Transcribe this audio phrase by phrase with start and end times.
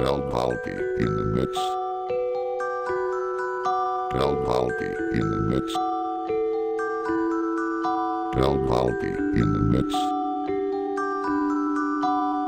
[0.00, 1.52] Del Valdi in the mix.
[4.14, 5.74] Del Valdi in the mix.
[8.34, 9.92] Del Valdi in the mix.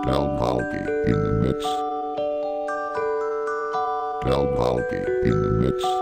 [0.07, 1.65] Del Valdi in the mix.
[4.25, 6.02] Del Valdi in the mix.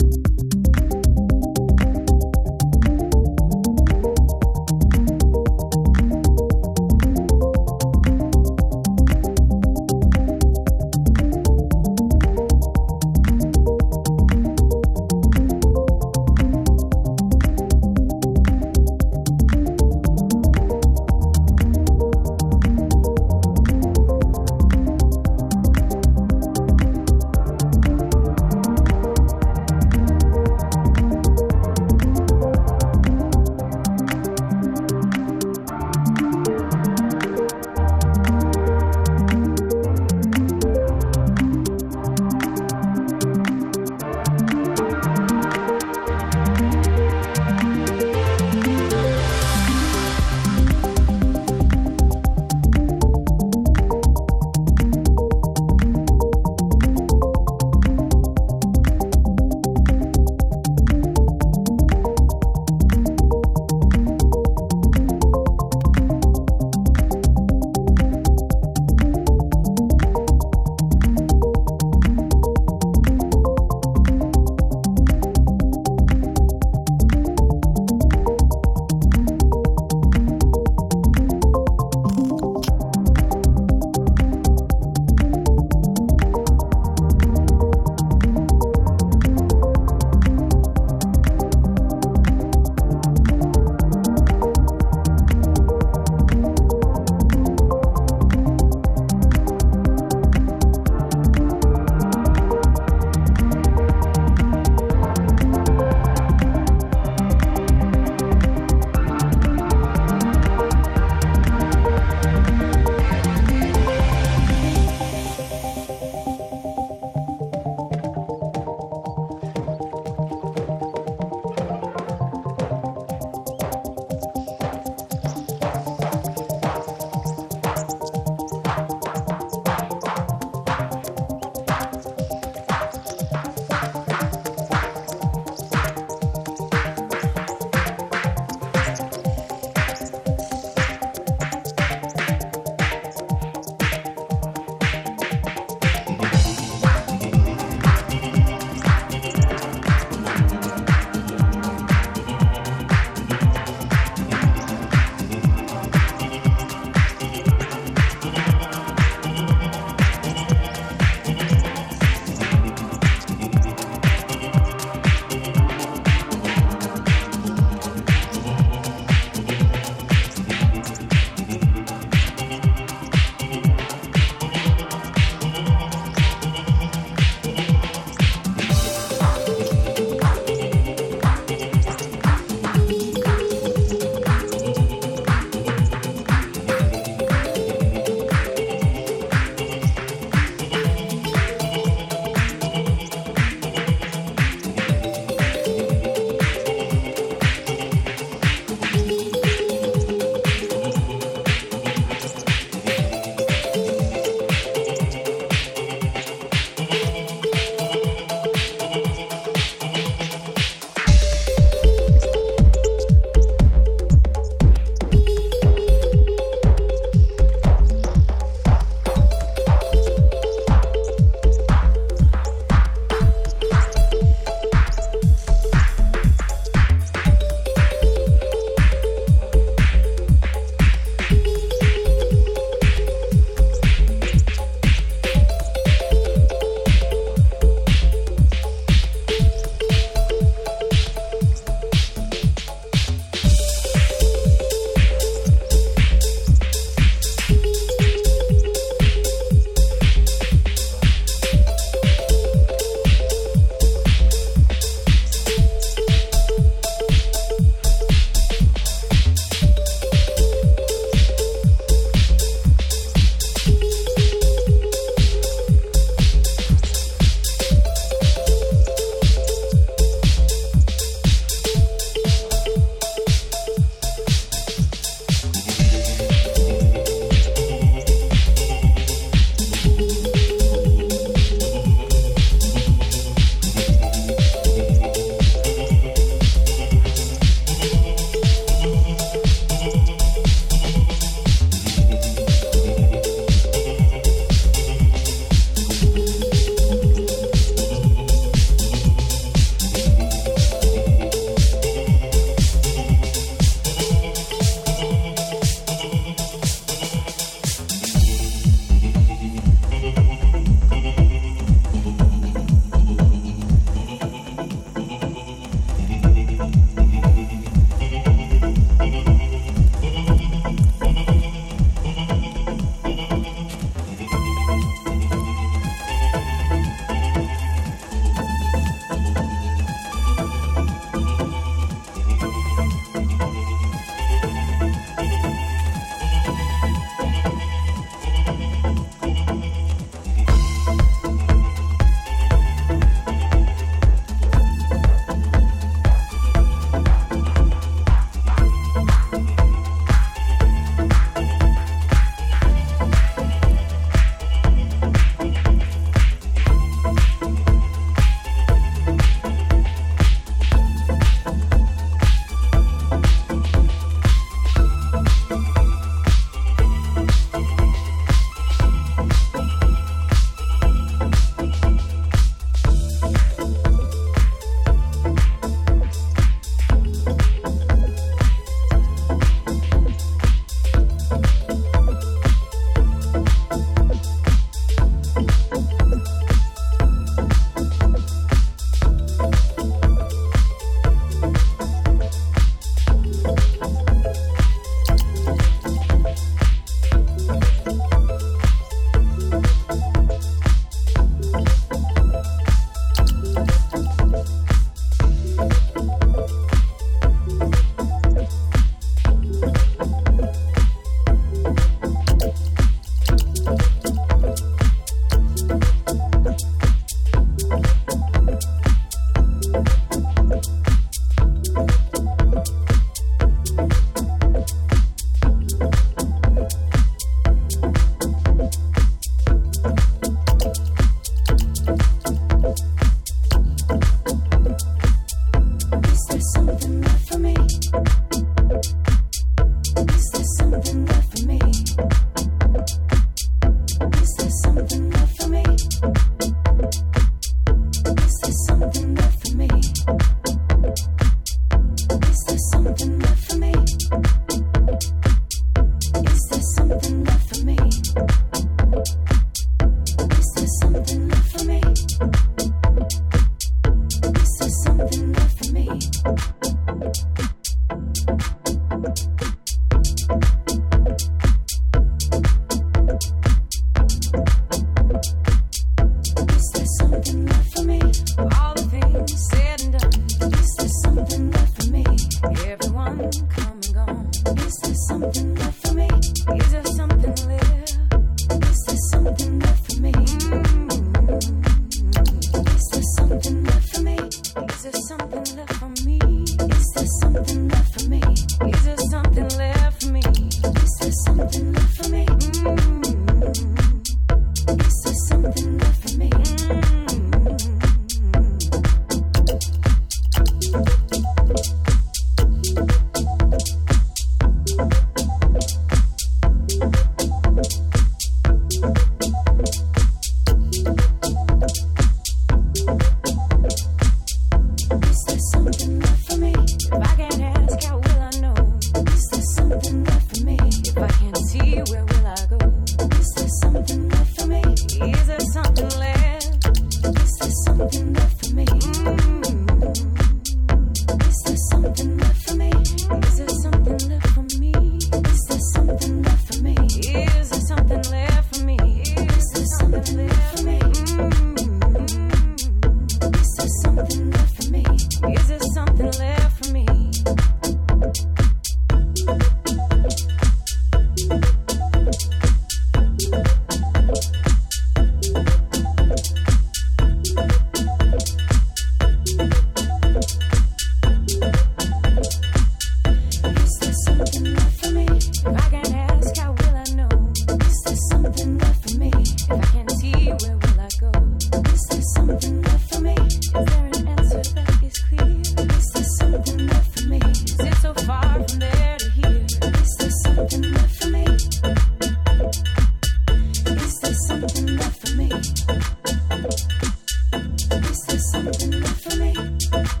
[598.31, 600.00] Dance,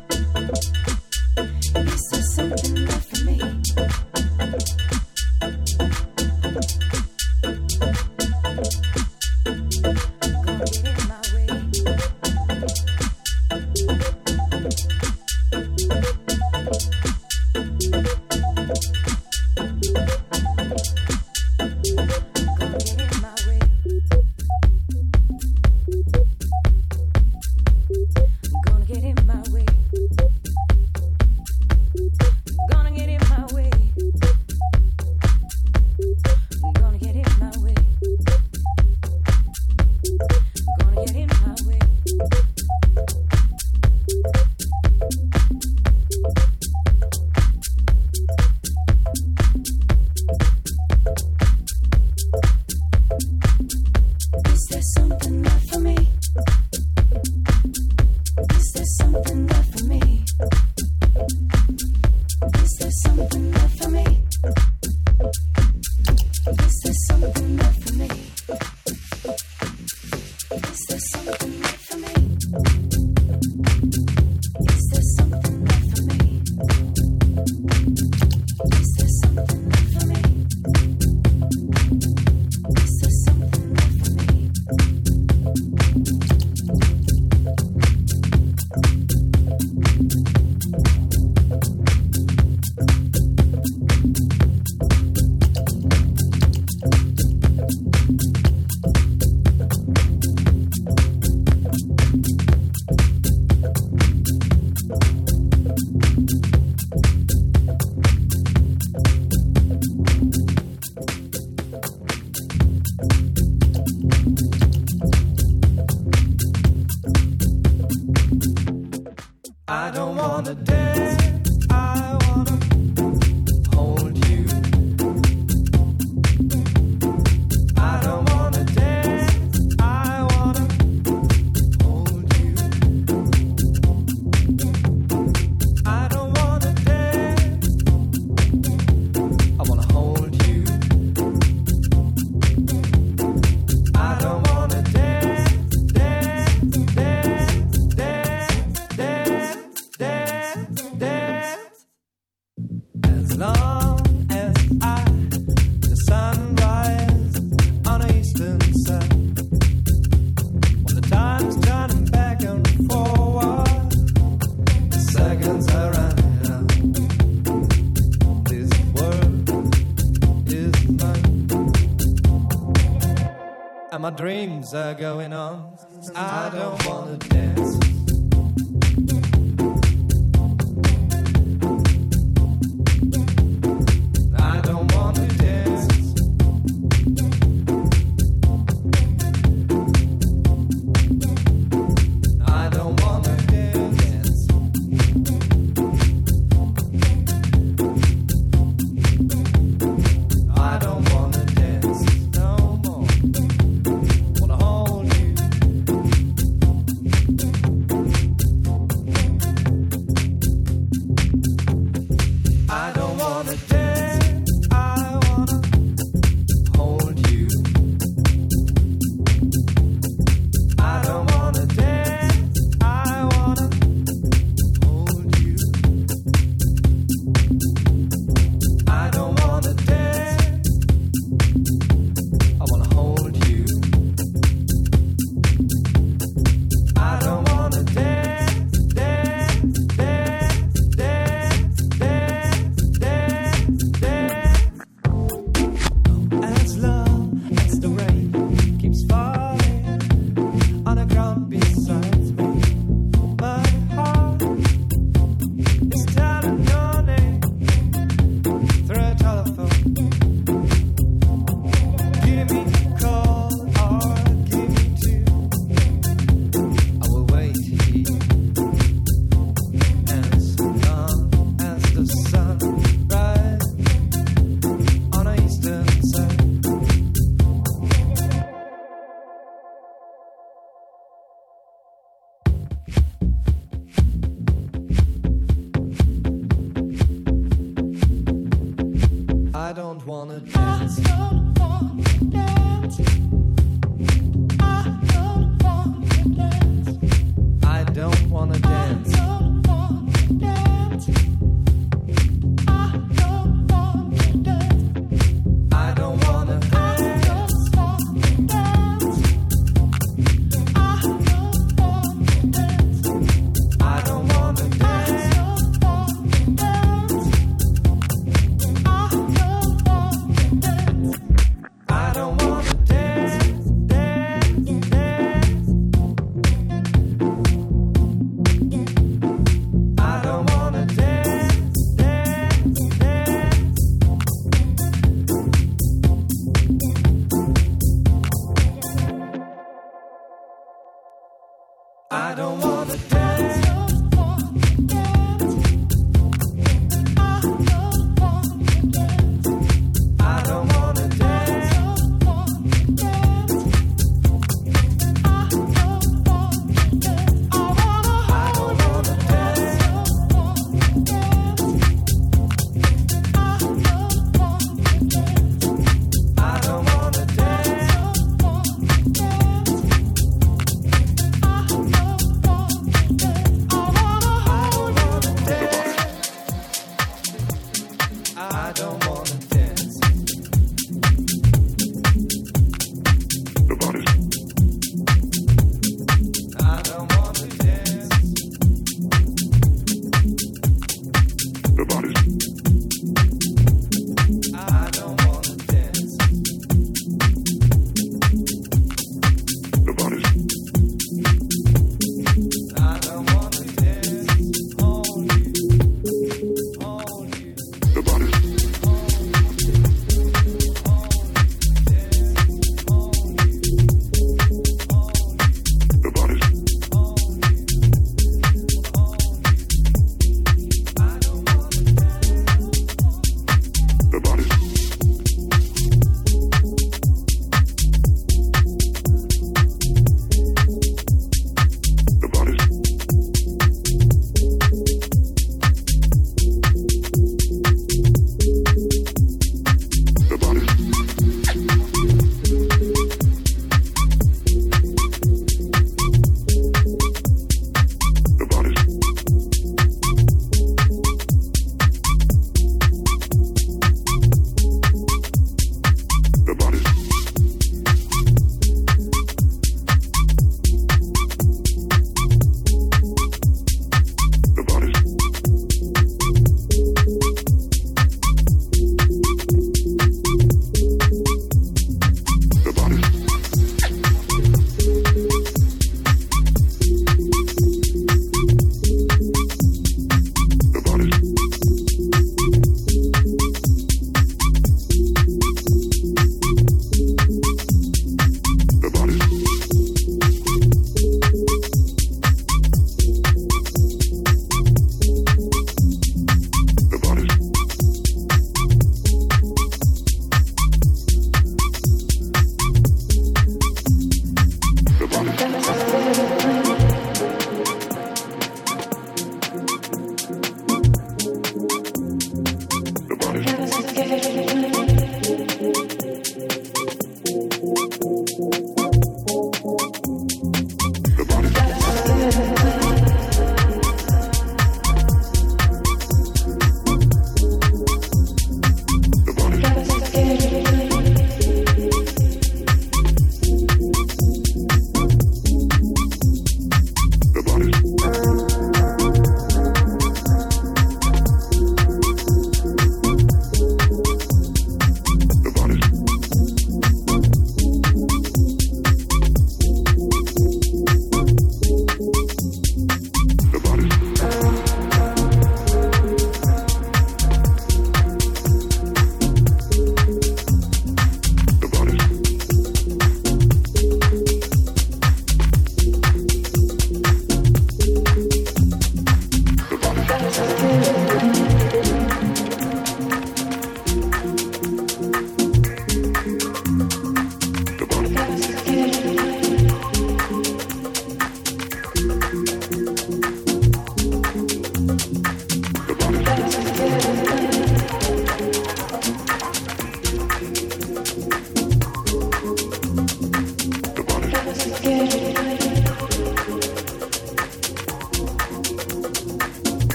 [174.01, 175.60] my dreams are going on.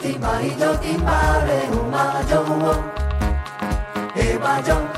[0.00, 2.72] Doki Mari Doki Mare Uma Jowo
[4.40, 4.89] ba Jowo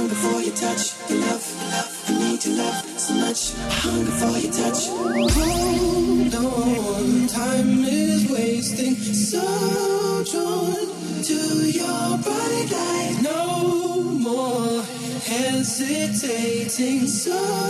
[0.00, 1.44] hunger for your touch, your love.
[1.72, 2.04] love.
[2.08, 3.54] I need your love so much.
[3.54, 4.88] I hunger for your touch.
[4.88, 8.94] Hold on, time is wasting.
[8.94, 9.44] So
[10.30, 10.86] drawn
[11.28, 11.40] to
[11.80, 13.18] your bright light.
[13.22, 14.82] No more
[15.28, 17.06] hesitating.
[17.06, 17.69] So